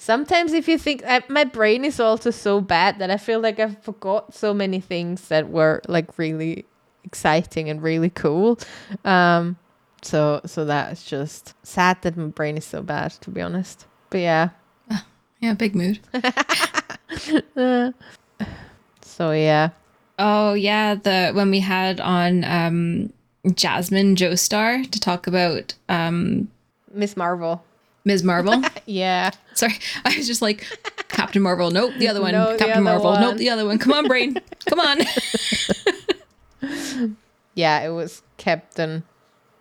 [0.05, 3.59] Sometimes, if you think I, my brain is also so bad that I feel like
[3.59, 6.65] I've forgot so many things that were like really
[7.03, 8.59] exciting and really cool.
[9.03, 9.57] Um,
[10.03, 13.87] so so that's just sad that my brain is so bad, to be honest.
[14.11, 14.49] But yeah,
[15.41, 15.99] Yeah, big mood.
[19.01, 19.69] so yeah,
[20.19, 23.11] Oh yeah, the when we had on um
[23.55, 26.51] Jasmine Joestar to talk about um
[26.93, 27.64] Miss Marvel.
[28.05, 28.23] Ms.
[28.23, 28.61] Marvel.
[28.87, 29.73] Yeah, Sorry,
[30.05, 30.63] I was just like
[31.07, 31.71] Captain Marvel.
[31.71, 32.33] Nope, the other one.
[32.33, 33.11] No, Captain Marvel.
[33.11, 33.21] one.
[33.21, 33.79] Nope, the other one.
[33.79, 34.37] Come on, brain.
[34.67, 34.99] Come on.
[37.55, 39.03] yeah, it was Captain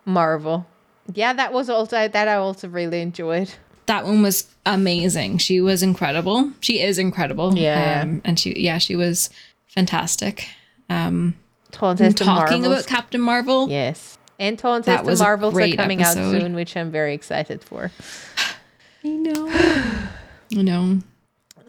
[0.04, 0.66] Marvel.
[1.12, 3.50] Yeah, that was also that I also really enjoyed.
[3.86, 5.38] that one was amazing.
[5.38, 6.52] She was incredible.
[6.60, 7.56] She is incredible.
[7.56, 8.02] Yeah.
[8.02, 9.30] Um, and she yeah, she was
[9.66, 10.48] fantastic.
[10.88, 11.34] Um
[11.72, 13.68] talking about Captain Marvel.
[13.68, 17.90] yes, and That the Marvels are coming out soon, which I'm very excited for.
[19.04, 19.48] I know.
[20.56, 21.00] I know.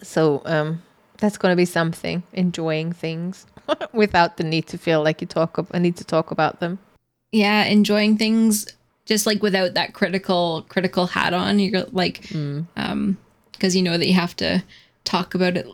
[0.04, 0.82] So um,
[1.18, 2.24] that's going to be something.
[2.34, 3.46] Enjoying things
[3.94, 5.66] without the need to feel like you talk.
[5.72, 6.80] I need to talk about them.
[7.32, 8.68] yeah, enjoying things
[9.06, 11.60] just like without that critical critical hat on.
[11.60, 12.66] You're like, Mm.
[12.76, 13.18] um,
[13.52, 14.64] because you know that you have to
[15.04, 15.68] talk about it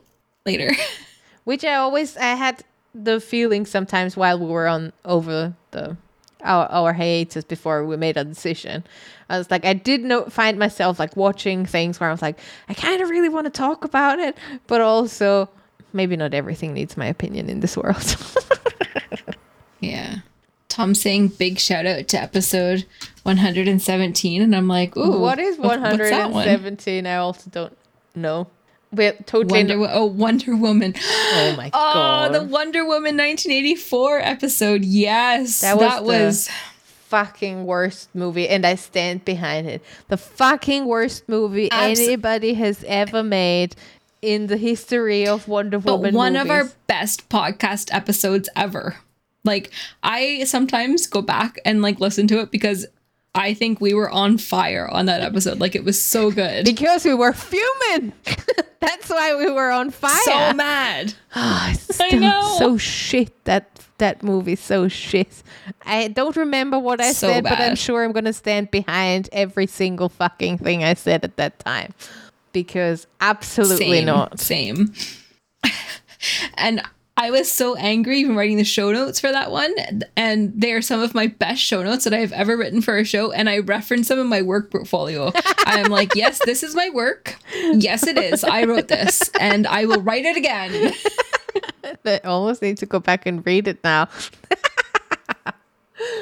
[0.45, 0.71] later.
[1.45, 5.95] Which I always I had the feeling sometimes while we were on over the
[6.43, 8.83] our our hiatus before we made a decision.
[9.29, 12.39] I was like I did not find myself like watching things where I was like
[12.69, 15.49] I kind of really want to talk about it, but also
[15.93, 18.15] maybe not everything needs my opinion in this world.
[19.79, 20.17] yeah.
[20.69, 22.85] Tom saying big shout out to episode
[23.23, 26.45] 117, and I'm like, ooh, what is what- what's that one?
[26.47, 27.05] 117?
[27.05, 27.77] I also don't
[28.15, 28.47] know.
[28.93, 30.93] We're totally Wonder, Wo- oh, Wonder Woman.
[31.33, 32.29] Oh my god.
[32.35, 34.83] Oh, the Wonder Woman 1984 episode.
[34.83, 36.53] Yes, That that was was, the-
[37.11, 39.81] fucking worst movie and I stand behind it.
[40.07, 43.75] The fucking worst movie Abs- anybody has ever made
[44.21, 46.13] in the history of Wonder but Woman.
[46.15, 48.97] one of our best podcast episodes ever.
[49.43, 49.71] Like,
[50.03, 52.85] I sometimes go back and like listen to it because
[53.33, 55.59] I think we were on fire on that episode.
[55.59, 56.65] Like, it was so good.
[56.65, 58.13] because we were fuming.
[58.81, 60.21] That's why we were on fire.
[60.25, 61.13] So mad.
[61.33, 62.55] Ah, it's I know.
[62.59, 65.43] So shit that that movie so shit.
[65.85, 69.65] I don't remember what I So said, but I'm sure I'm gonna stand behind every
[69.67, 71.93] single fucking thing I said at that time.
[72.51, 74.39] Because absolutely Same, not.
[74.41, 74.93] Same.
[76.55, 76.81] and
[77.17, 79.73] I was so angry even writing the show notes for that one.
[80.15, 83.03] And they are some of my best show notes that I've ever written for a
[83.03, 83.31] show.
[83.31, 85.31] And I reference them in my work portfolio.
[85.65, 87.35] I'm like, yes, this is my work.
[87.73, 88.43] Yes, it is.
[88.43, 90.93] I wrote this and I will write it again.
[92.05, 94.07] I almost need to go back and read it now.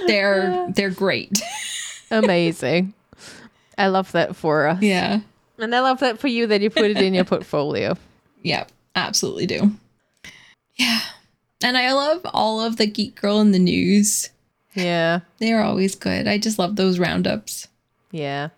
[0.08, 1.42] They're they're great.
[2.12, 2.94] Amazing.
[3.78, 4.82] I love that for us.
[4.82, 5.22] Yeah.
[5.58, 7.96] And I love that for you that you put it in your portfolio.
[8.42, 8.64] Yeah,
[8.96, 9.70] absolutely do.
[10.80, 11.02] Yeah.
[11.62, 14.30] And I love all of the Geek Girl in the news.
[14.74, 15.20] Yeah.
[15.40, 16.28] They are always good.
[16.28, 17.68] I just love those roundups.
[18.12, 18.50] Yeah.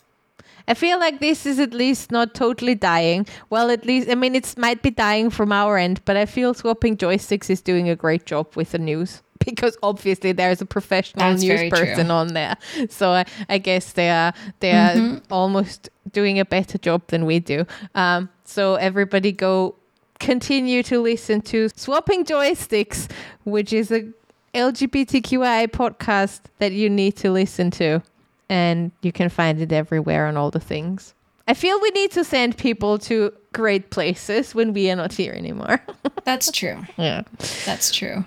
[0.67, 3.25] I feel like this is at least not totally dying.
[3.49, 6.53] Well, at least I mean it might be dying from our end, but I feel
[6.53, 11.31] swapping joysticks is doing a great job with the news because obviously there's a professional
[11.31, 12.15] That's news person true.
[12.15, 12.55] on there.
[12.89, 17.39] So I, I guess they are they are almost doing a better job than we
[17.39, 17.65] do.
[17.95, 19.75] Um, so everybody go
[20.21, 23.11] continue to listen to Swapping Joysticks,
[23.43, 24.07] which is a
[24.53, 28.01] LGBTQI podcast that you need to listen to.
[28.47, 31.13] And you can find it everywhere on all the things.
[31.47, 35.33] I feel we need to send people to great places when we are not here
[35.33, 35.83] anymore.
[36.23, 36.85] That's true.
[36.97, 37.23] yeah.
[37.65, 38.23] That's true.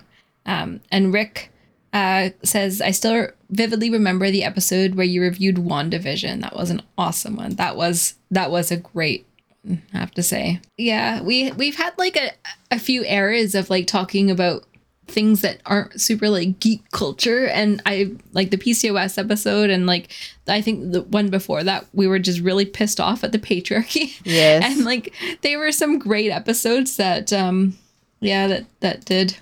[0.47, 1.53] Um, and Rick
[1.93, 6.41] uh, says, I still vividly remember the episode where you reviewed WandaVision.
[6.41, 7.55] That was an awesome one.
[7.55, 9.27] That was that was a great
[9.69, 10.61] I have to say.
[10.77, 12.31] Yeah, we we've had like a,
[12.71, 14.67] a few eras of like talking about
[15.07, 20.11] things that aren't super like geek culture and I like the PCOS episode and like
[20.49, 24.19] I think the one before that we were just really pissed off at the patriarchy.
[24.25, 24.65] Yes.
[24.67, 27.77] and like they were some great episodes that um
[28.21, 29.37] yeah that that did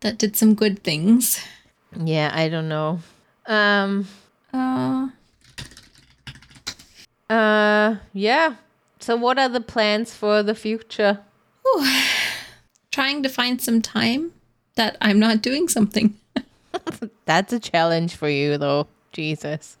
[0.00, 1.44] that did some good things
[1.96, 3.00] Yeah, I don't know.
[3.46, 4.06] Um
[4.52, 5.08] uh
[7.28, 8.54] uh yeah.
[9.00, 11.20] So what are the plans for the future?
[12.90, 14.32] trying to find some time
[14.76, 16.14] that i'm not doing something
[17.26, 18.86] That's a challenge for you though.
[19.12, 19.76] Jesus.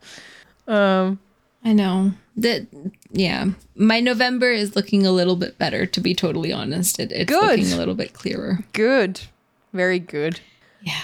[0.66, 1.18] Um
[1.64, 2.66] i know that
[3.10, 7.28] yeah my november is looking a little bit better to be totally honest it, it's
[7.32, 7.58] Good.
[7.58, 9.20] looking a little bit clearer good.
[9.72, 10.40] Very good.
[10.82, 11.02] yeah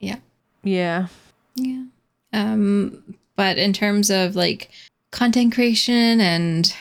[0.00, 0.16] yeah
[0.64, 1.06] Yeah.
[1.54, 1.84] Yeah.
[2.32, 4.70] Um, but in terms of like
[5.12, 6.74] content creation and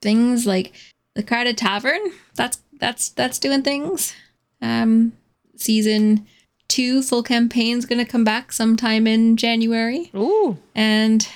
[0.00, 0.72] things like
[1.14, 2.00] the Crowded Tavern,
[2.34, 4.14] that's that's that's doing things.
[4.62, 5.12] Um,
[5.56, 6.26] season
[6.68, 10.10] two full campaigns going to come back sometime in January.
[10.14, 10.58] Ooh.
[10.74, 11.26] And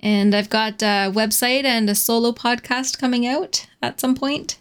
[0.00, 4.58] and I've got a website and a solo podcast coming out at some point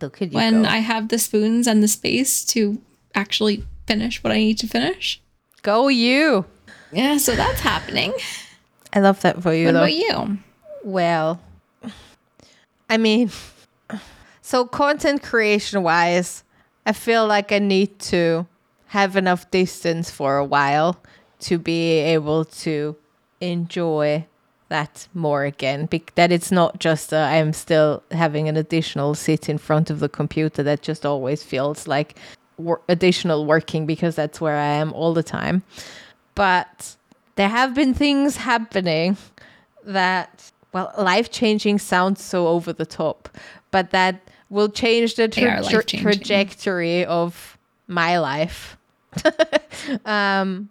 [0.00, 0.68] Look at you when go.
[0.68, 2.80] I have the spoons and the space to
[3.14, 5.20] actually finish what I need to finish.
[5.62, 6.44] go you.
[6.92, 8.12] Yeah, so that's happening.
[8.92, 9.78] I love that for you What though.
[9.78, 10.38] about you?
[10.84, 11.40] Well,
[12.92, 13.30] I mean,
[14.42, 16.44] so content creation wise,
[16.84, 18.46] I feel like I need to
[18.88, 21.00] have enough distance for a while
[21.40, 22.94] to be able to
[23.40, 24.26] enjoy
[24.68, 25.86] that more again.
[25.86, 29.98] Be- that it's not just uh, I'm still having an additional sit in front of
[30.00, 32.18] the computer that just always feels like
[32.58, 35.62] wor- additional working because that's where I am all the time.
[36.34, 36.96] But
[37.36, 39.16] there have been things happening
[39.82, 43.28] that well life changing sounds so over the top
[43.70, 47.56] but that will change the tra- tra- trajectory of
[47.86, 48.76] my life.
[50.04, 50.68] Um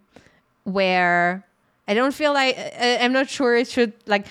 [0.63, 1.43] where
[1.87, 4.25] i don't feel like I, i'm not sure it should like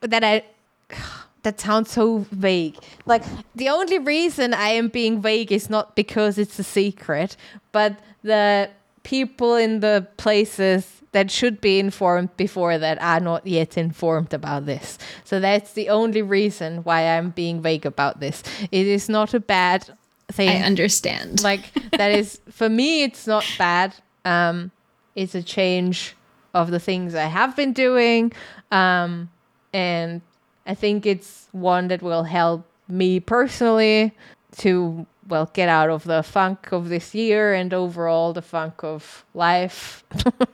[0.00, 0.42] that i
[1.42, 2.78] that sounds so vague.
[3.04, 3.22] Like
[3.54, 7.36] the only reason i am being vague is not because it's a secret
[7.70, 8.70] but the
[9.02, 14.66] people in the places that should be informed before that are not yet informed about
[14.66, 14.98] this.
[15.22, 18.42] So that's the only reason why i'm being vague about this.
[18.70, 19.88] It is not a bad
[20.32, 20.50] thing.
[20.50, 21.42] I understand.
[21.42, 23.94] like that is for me it's not bad.
[24.24, 24.72] Um
[25.14, 26.16] it's a change
[26.52, 28.32] of the things i have been doing.
[28.72, 29.30] Um
[29.72, 30.20] and
[30.66, 34.12] i think it's one that will help me personally
[34.58, 39.24] to well get out of the funk of this year and overall the funk of
[39.34, 40.04] life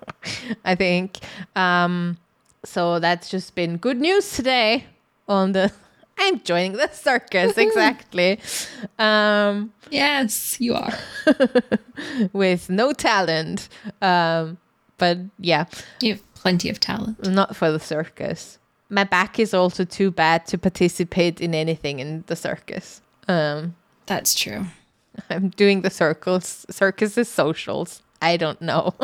[0.65, 1.19] i think
[1.57, 2.17] um
[2.65, 4.85] so that's just been good news today
[5.29, 5.73] on the
[6.19, 8.39] i'm joining the circus exactly
[8.99, 10.95] um yes, you are.
[12.33, 13.69] with no talent.
[14.01, 14.59] Um,
[14.99, 15.65] but yeah,
[16.01, 17.27] You have plenty of talent.
[17.27, 18.59] not for the circus.
[18.89, 23.03] My back is also too bad to participate in anything in the circus.
[23.29, 23.75] Um,
[24.11, 24.67] That's true.
[25.31, 28.03] I'm doing the circles, circuses socials.
[28.21, 28.95] I don't know.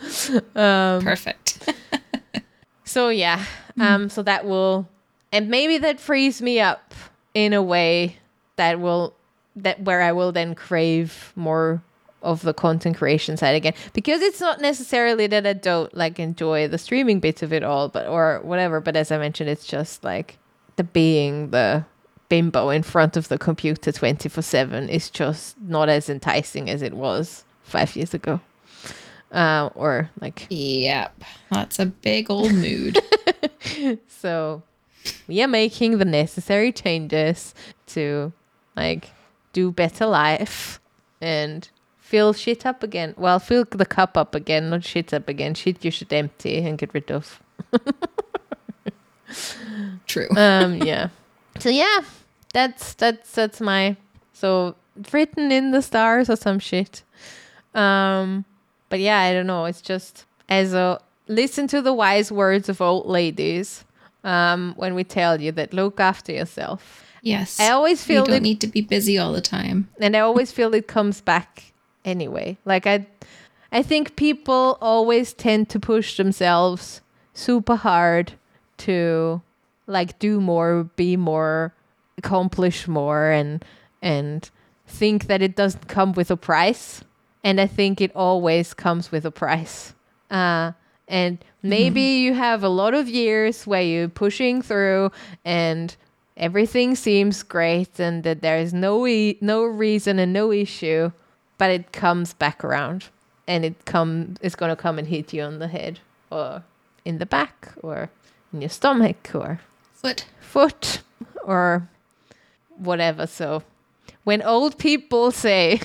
[0.54, 1.70] Perfect.
[2.88, 3.44] So yeah,
[3.80, 4.88] um, so that will,
[5.32, 6.94] and maybe that frees me up
[7.34, 8.16] in a way
[8.54, 9.12] that will,
[9.56, 11.82] that where I will then crave more
[12.22, 16.68] of the content creation side again because it's not necessarily that I don't like enjoy
[16.68, 18.80] the streaming bits of it all, but or whatever.
[18.80, 20.38] But as I mentioned, it's just like
[20.76, 21.84] the being the
[22.28, 26.82] bimbo in front of the computer twenty four seven is just not as enticing as
[26.82, 28.40] it was five years ago,
[29.32, 31.22] uh, or like yep.
[31.50, 32.98] That's a big old mood.
[34.08, 34.62] So
[35.28, 37.54] we are making the necessary changes
[37.88, 38.32] to
[38.76, 39.10] like
[39.52, 40.80] do better life
[41.20, 43.14] and fill shit up again.
[43.16, 45.54] Well, fill the cup up again, not shit up again.
[45.54, 47.40] Shit you should empty and get rid of.
[50.06, 50.28] True.
[50.36, 51.08] Um yeah.
[51.60, 52.00] So yeah,
[52.52, 53.96] that's that's that's my
[54.32, 54.74] so
[55.12, 57.02] written in the stars or some shit.
[57.74, 58.44] Um
[58.88, 59.64] but yeah, I don't know.
[59.64, 63.84] It's just as a listen to the wise words of old ladies
[64.24, 67.04] um when we tell you that look after yourself.
[67.22, 67.58] yes.
[67.60, 69.88] I always feel you don't it need to be busy all the time.
[70.00, 71.72] and I always feel it comes back
[72.04, 72.56] anyway.
[72.64, 73.06] Like I
[73.72, 77.00] I think people always tend to push themselves
[77.34, 78.32] super hard
[78.78, 79.42] to
[79.86, 81.72] like do more, be more,
[82.18, 83.64] accomplish more and
[84.02, 84.50] and
[84.86, 87.02] think that it doesn't come with a price.
[87.42, 89.94] And I think it always comes with a price.
[90.30, 90.72] Uh
[91.08, 95.12] and maybe you have a lot of years where you're pushing through
[95.44, 95.94] and
[96.36, 101.10] everything seems great and that there is no e- no reason and no issue
[101.58, 103.04] but it comes back around
[103.46, 106.62] and it come it's going to come and hit you on the head or
[107.04, 108.10] in the back or
[108.52, 109.60] in your stomach or
[109.96, 110.26] Foot.
[110.40, 111.02] foot
[111.44, 111.88] or
[112.76, 113.62] whatever so
[114.24, 115.80] when old people say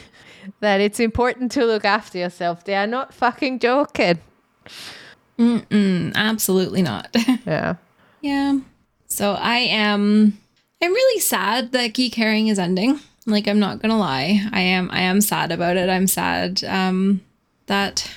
[0.59, 4.19] that it's important to look after yourself they are not fucking joking
[5.39, 7.15] Mm, absolutely not.
[7.45, 7.75] yeah
[8.21, 8.59] yeah.
[9.07, 10.37] So I am
[10.81, 12.99] I'm really sad that Geek Herring is ending.
[13.25, 14.47] Like I'm not gonna lie.
[14.51, 15.89] I am I am sad about it.
[15.89, 17.21] I'm sad um
[17.65, 18.09] that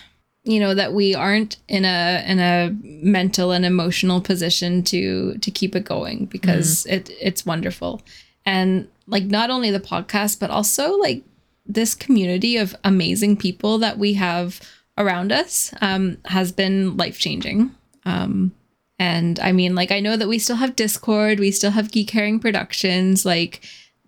[0.45, 5.51] you know that we aren't in a in a mental and emotional position to to
[5.51, 8.03] keep it going because it it's wonderful.
[8.47, 11.24] And like not only the podcast but also like
[11.66, 14.61] this community of amazing people that we have
[14.99, 17.74] around us um, has been life changing.
[18.05, 18.55] Um,
[18.99, 22.11] and I mean, like, I know that we still have Discord, we still have Geek
[22.11, 23.24] Herring Productions.
[23.24, 23.64] Like,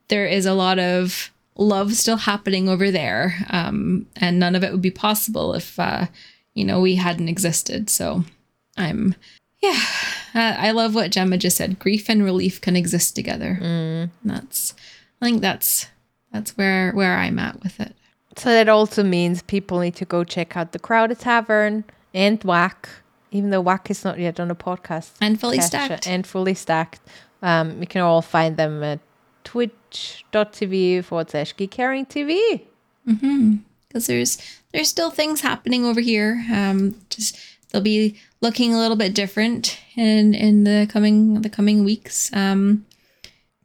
[0.08, 3.34] there is a lot of love still happening over there.
[3.50, 6.06] Um, and none of it would be possible if, uh,
[6.54, 7.90] you know, we hadn't existed.
[7.90, 8.24] So
[8.76, 9.14] I'm,
[9.62, 9.80] yeah,
[10.34, 11.78] uh, I love what Gemma just said.
[11.78, 13.58] Grief and relief can exist together.
[13.60, 14.10] Mm.
[14.24, 14.74] That's,
[15.20, 15.88] I think that's,
[16.32, 17.94] that's where, where I'm at with it.
[18.36, 22.88] So that also means people need to go check out the Crowded Tavern and Whack,
[23.30, 25.12] even though Whack is not yet on the podcast.
[25.22, 26.06] And fully stacked.
[26.06, 27.00] And fully stacked.
[27.40, 29.00] Um, you can all find them at
[29.96, 32.62] twitch.tv forward slash geek herring TV.
[33.06, 34.38] because there's
[34.72, 36.44] there's still things happening over here.
[36.52, 37.36] Um, just
[37.70, 42.30] they'll be looking a little bit different in in the coming the coming weeks.
[42.32, 42.84] Um,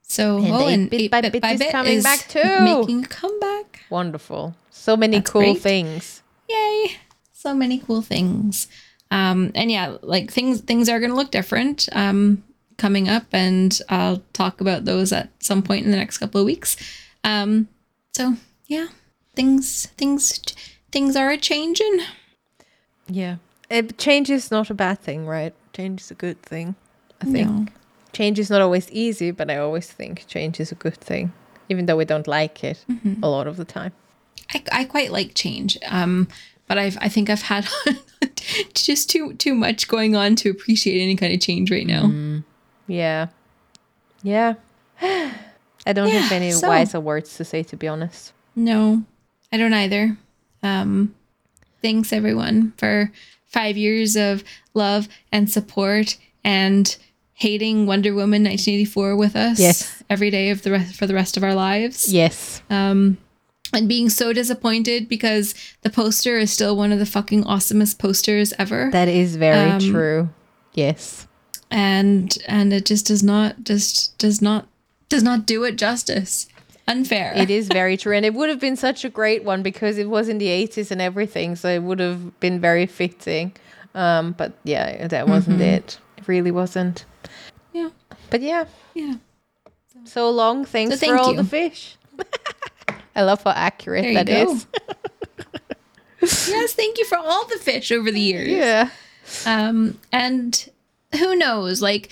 [0.03, 2.59] so And oh, and bit, by Bit is coming back too.
[2.61, 3.81] making a comeback.
[3.89, 4.55] Wonderful.
[4.69, 5.61] So many That's cool great.
[5.61, 6.21] things.
[6.49, 6.97] Yay!
[7.33, 8.67] So many cool things.
[9.09, 11.87] Um, and yeah, like things things are gonna look different.
[11.93, 12.43] Um,
[12.81, 16.45] coming up, and I'll talk about those at some point in the next couple of
[16.45, 16.75] weeks.
[17.23, 17.67] Um,
[18.13, 18.33] so
[18.67, 18.87] yeah,
[19.35, 20.39] things things
[20.91, 21.99] things are a changing.
[23.07, 23.35] Yeah.
[23.69, 25.53] It, change is not a bad thing, right?
[25.73, 26.75] Change is a good thing,
[27.21, 27.49] I think.
[27.49, 27.65] No.
[28.13, 31.31] Change is not always easy, but I always think change is a good thing,
[31.69, 33.23] even though we don't like it Mm-hmm.
[33.23, 33.93] a lot of the time.
[34.53, 35.77] I, I quite like change.
[35.87, 36.27] Um,
[36.67, 37.65] but I've I think I've had
[38.73, 42.03] just too too much going on to appreciate any kind of change right now.
[42.91, 43.27] Yeah.
[44.23, 44.53] Yeah.
[45.01, 48.33] I don't have any so- wiser words to say, to be honest.
[48.55, 49.03] No,
[49.51, 50.17] I don't either.
[50.61, 51.15] Um,
[51.81, 53.11] thanks everyone for
[53.47, 56.95] five years of love and support and
[57.33, 60.03] hating Wonder Woman 1984 with us Yes.
[60.09, 62.13] every day of the rest for the rest of our lives.
[62.13, 62.61] Yes.
[62.69, 63.17] Um,
[63.73, 68.53] and being so disappointed because the poster is still one of the fucking awesomest posters
[68.59, 68.89] ever.
[68.91, 70.29] That is very Um, true.
[70.73, 71.25] Yes.
[71.71, 74.67] And and it just does not just does not
[75.09, 76.47] does not do it justice.
[76.87, 77.31] Unfair.
[77.35, 78.15] It is very true.
[78.15, 80.91] And it would have been such a great one because it was in the 80s
[80.91, 81.55] and everything.
[81.55, 83.53] So it would have been very fitting.
[83.93, 85.99] Um, but yeah, that wasn't it.
[86.17, 87.05] It really wasn't.
[87.71, 87.89] Yeah.
[88.29, 88.65] But yeah.
[88.93, 89.15] Yeah.
[90.05, 90.65] So long.
[90.65, 91.37] Thanks So thank for all you.
[91.37, 91.95] the fish.
[93.15, 94.51] I love how accurate that go.
[94.51, 94.65] is.
[96.49, 98.49] yes, thank you for all the fish over the years.
[98.49, 98.89] Yeah.
[99.45, 100.67] Um, and
[101.17, 101.81] who knows?
[101.81, 102.09] Like,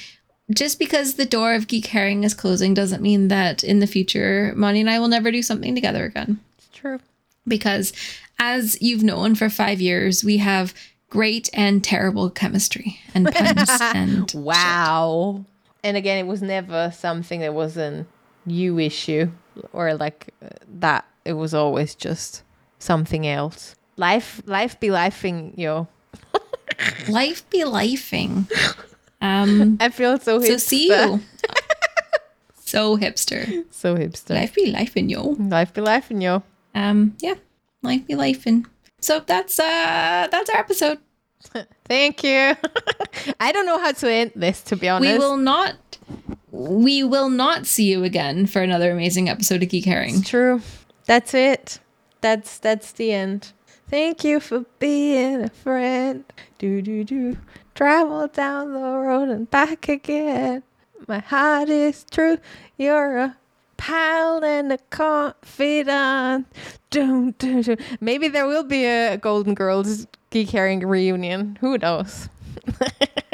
[0.51, 4.53] just because the door of geek herring is closing doesn't mean that in the future,
[4.55, 6.39] Moni and I will never do something together again.
[6.57, 6.99] It's true.
[7.47, 7.93] Because,
[8.39, 10.73] as you've known for five years, we have
[11.09, 15.45] great and terrible chemistry and puns and Wow.
[15.83, 18.07] And again, it was never something that was an
[18.45, 19.31] you issue
[19.71, 20.33] or like
[20.79, 21.05] that.
[21.25, 22.43] It was always just
[22.79, 23.75] something else.
[23.97, 25.87] Life, life be lifing, yo.
[27.07, 28.49] Life be lifing.
[29.21, 30.47] Um, I feel so hipster.
[30.47, 31.21] so see you.
[32.63, 33.65] so hipster.
[33.71, 34.35] So hipster.
[34.35, 35.35] Life be lifing, yo.
[35.39, 36.43] Life be lifing, yo.
[36.73, 37.35] Um, yeah,
[37.81, 38.65] life be lifing.
[39.01, 40.99] So that's uh that's our episode.
[41.85, 42.55] Thank you.
[43.39, 45.11] I don't know how to end this, to be honest.
[45.11, 45.97] We will not
[46.51, 50.21] we will not see you again for another amazing episode of Geek Herring.
[50.21, 50.61] True.
[51.05, 51.79] That's it.
[52.21, 53.53] That's that's the end.
[53.89, 56.23] Thank you for being a friend.
[56.59, 57.37] Do do do.
[57.75, 60.63] Travel down the road and back again.
[61.07, 62.37] My heart is true.
[62.77, 63.37] You're a
[63.77, 66.47] pal and a confidant.
[66.91, 67.77] Dun, dun, dun.
[67.99, 71.57] Maybe there will be a Golden Girls Geek Herring reunion.
[71.61, 72.29] Who knows?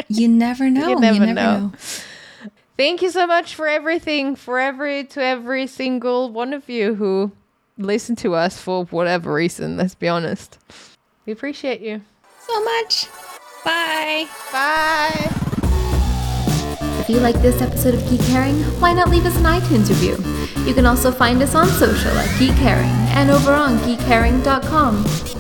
[0.07, 0.89] You never know.
[0.89, 1.71] You never know.
[2.77, 7.31] Thank you so much for everything, for every to every single one of you who
[7.77, 9.77] listen to us for whatever reason.
[9.77, 10.57] Let's be honest.
[11.25, 12.01] We appreciate you.
[12.39, 13.07] So much.
[13.63, 14.27] Bye.
[14.51, 15.31] Bye.
[16.99, 20.17] If you like this episode of Geek Herring, why not leave us an iTunes review?
[20.65, 25.34] You can also find us on social at Geek Herring and over on geekherring.com.